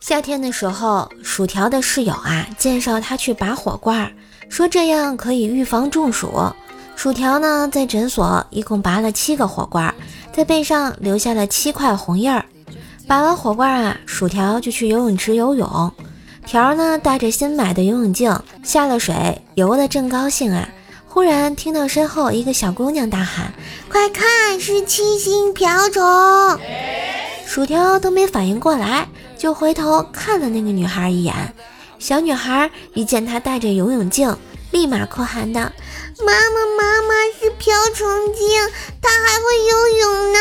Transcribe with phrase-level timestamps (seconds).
[0.00, 4.12] 夏天的时候，薯条的室友啊介绍他去拔火罐，
[4.48, 6.30] 说这样可以预防中暑。
[6.96, 9.94] 薯条呢在诊所一共拔了七个火罐，
[10.32, 12.44] 在背上留下了七块红印儿。
[13.06, 15.92] 拔完火罐啊，薯条就去游泳池游泳。
[16.44, 20.68] 条呢带着新买的游泳镜下了水，游得正高兴啊，
[21.12, 23.52] 忽然听到身后一个小姑娘大喊
[23.86, 26.02] ：“快看，是七星瓢虫！”
[27.46, 29.06] 薯条都没反应过来。
[29.36, 31.34] 就回头看了那个女孩一眼，
[31.98, 34.34] 小女孩一见他戴着游泳镜，
[34.70, 35.60] 立马哭喊道
[36.24, 38.48] ：“妈妈，妈妈是瓢虫精，
[39.02, 40.38] 它还会游泳呢！”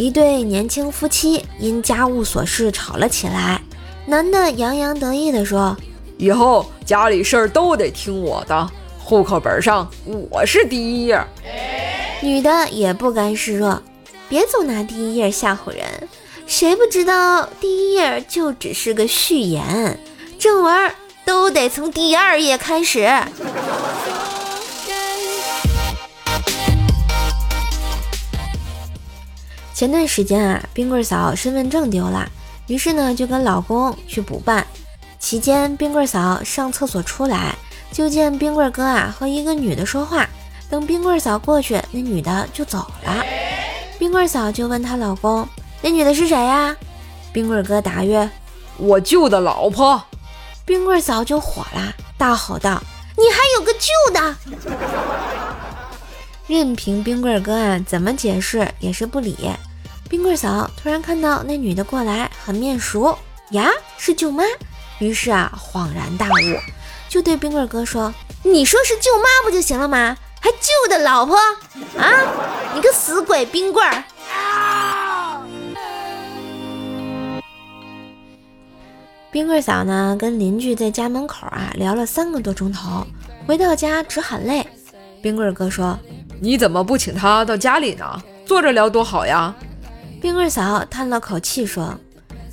[0.00, 3.60] 一对年轻夫妻因家务琐事吵了起来，
[4.06, 5.76] 男的洋洋得意地说
[6.16, 9.86] ：“以后家里事儿都得听我的。”户口本上
[10.30, 11.22] 我是第一页，
[12.22, 13.82] 女的也不甘示弱，
[14.26, 15.84] 别总拿第一页吓唬人，
[16.46, 20.00] 谁不知道第一页就只是个序言，
[20.38, 20.90] 正文
[21.26, 23.06] 都得从第二页开始。
[29.80, 32.30] 前段时间啊，冰棍嫂身份证丢了，
[32.66, 34.66] 于是呢就跟老公去补办，
[35.18, 37.54] 期间冰棍嫂上厕所出来。
[37.90, 40.28] 就见冰棍哥啊和一个女的说话，
[40.68, 43.24] 等冰棍嫂过去，那女的就走了。
[43.98, 45.48] 冰棍嫂就问她老公
[45.80, 46.76] ：“那女的是谁呀？”
[47.32, 48.28] 冰棍哥答曰
[48.76, 50.04] ：“我舅的老婆。”
[50.66, 52.82] 冰棍嫂就火了，大吼道
[53.16, 54.36] ：“你还有个舅的！”
[56.46, 59.50] 任凭冰棍哥啊怎么解释也是不理。
[60.10, 63.16] 冰棍嫂突然看到那女的过来，很面熟
[63.52, 64.42] 呀，是舅妈，
[64.98, 66.58] 于是啊恍然大悟。
[67.08, 70.16] 就对冰棍哥说：“你说是舅妈不就行了吗？
[70.40, 71.36] 还舅的老婆
[71.96, 72.10] 啊！
[72.74, 74.02] 你个死鬼冰棍儿！”
[79.30, 83.06] 冰棍嫂呢，跟邻居在家门口啊聊了三个多钟头，
[83.46, 84.66] 回到家直喊累。
[85.22, 85.96] 冰棍哥说
[86.42, 88.20] ：“你怎么不请他到家里呢？
[88.44, 89.54] 坐着聊多好呀！”
[90.20, 91.98] 冰棍嫂叹了口气说：“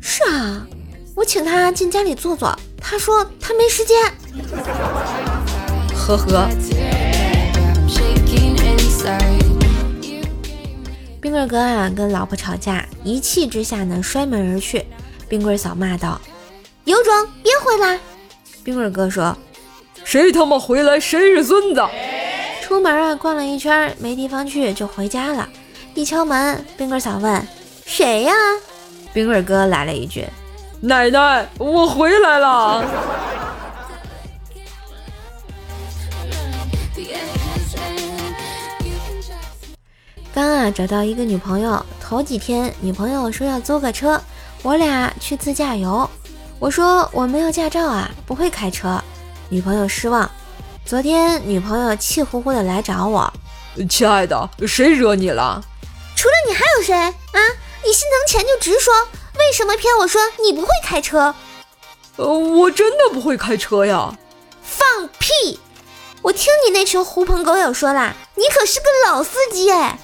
[0.00, 0.64] 是啊，
[1.16, 3.96] 我请他进家里坐坐。”他说他没时间，
[5.92, 6.48] 呵呵。
[11.20, 14.86] 冰棍哥啊，跟老婆吵架，一气之下呢，摔门而去。
[15.28, 16.20] 冰棍嫂骂道
[16.84, 17.98] ：“有种别回来！”
[18.62, 19.36] 冰棍哥说
[20.04, 21.82] ：“谁他妈回来谁是孙子！”
[22.62, 25.48] 出门啊，逛了一圈没地方去，就回家了。
[25.98, 27.44] 一敲门，冰棍嫂问
[27.84, 28.32] ：“谁呀？”
[29.12, 30.24] 冰棍哥来了一句。
[30.80, 32.84] 奶奶，我回来了。
[40.32, 44.22] 刚啊找到一个女朋友，头几天女朋友说要租个车，
[44.62, 46.08] 我俩去自驾游。
[46.60, 49.02] 我说我没有驾照啊，不会开车。
[49.48, 50.30] 女朋友失望。
[50.84, 53.32] 昨天女朋友气呼呼的来找我，
[53.90, 55.60] 亲爱的，谁惹你了？
[56.48, 57.12] 你还有谁啊？
[57.84, 58.94] 你心疼钱就直说。
[59.38, 61.34] 为什么骗我说你不会开车？
[62.16, 64.18] 呃，我真的不会开车呀！
[64.62, 65.60] 放屁！
[66.22, 69.98] 我听你那群狐朋狗友说啦，你可是个老司机哎。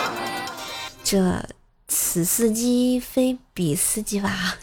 [1.02, 1.44] 这
[1.88, 4.56] 此司机非彼司机吧？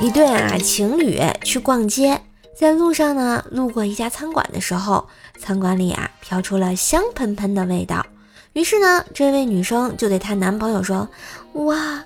[0.00, 2.22] 一对啊情侣去逛街，
[2.60, 8.04] 在路上呢，路过一家餐馆的时候，餐馆里啊飘出了香喷喷的味道。
[8.52, 11.08] 于是呢，这位女生就对她男朋友说
[11.64, 12.04] ：“哇，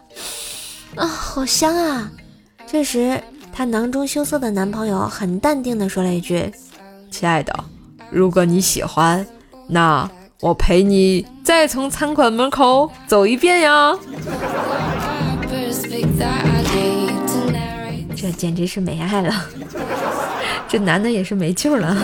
[0.95, 2.09] 啊，好香啊！”
[2.71, 3.21] 这时，
[3.53, 6.49] 她囊中羞涩的男朋友很淡定地说了一句
[7.11, 7.53] ：“亲爱的，
[8.09, 9.27] 如果你喜欢，
[9.67, 10.09] 那
[10.41, 13.93] 我陪你再从餐馆门口走一遍呀。”
[18.17, 19.35] 这简直是没爱了，
[20.75, 21.97] 这男的也是没救了。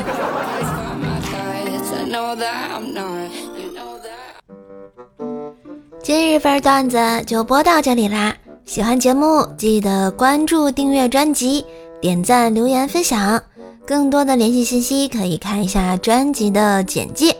[6.01, 6.97] 今日份段子
[7.27, 8.33] 就播到这里啦！
[8.65, 11.67] 喜欢节目记得关注、订阅专辑、
[12.01, 13.43] 点赞、留言、分享。
[13.85, 17.35] 更多的联系信息可以看一下专辑的简介。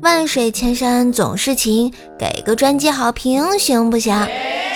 [0.00, 4.14] 万水千山总是情，给个专辑好评行不行？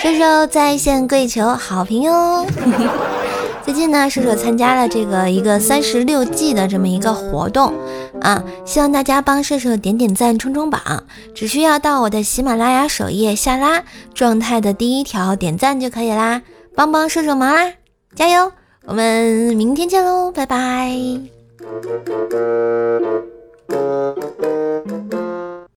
[0.03, 2.45] 射手在线跪求好评哟！
[3.65, 7.73] 最近呢，射手参加了这个一个三十六计的这么一个活动
[8.21, 11.03] 啊，希望大家帮射手点点赞、冲冲榜，
[11.33, 13.83] 只需要到我的喜马拉雅首页下拉
[14.13, 16.43] 状态的第一条点赞就可以啦，
[16.75, 17.73] 帮帮射手忙啦，
[18.15, 18.51] 加油！
[18.85, 20.95] 我们明天见喽，拜拜。